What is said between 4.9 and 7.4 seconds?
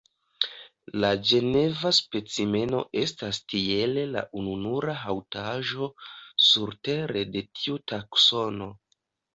haŭtaĵo surtere